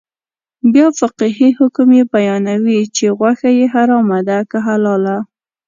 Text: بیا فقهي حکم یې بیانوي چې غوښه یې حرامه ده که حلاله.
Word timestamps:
بیا 0.73 0.87
فقهي 0.99 1.49
حکم 1.59 1.87
یې 1.97 2.03
بیانوي 2.13 2.79
چې 2.95 3.05
غوښه 3.17 3.49
یې 3.57 3.65
حرامه 3.73 4.19
ده 4.27 4.37
که 4.49 4.57
حلاله. 4.67 5.17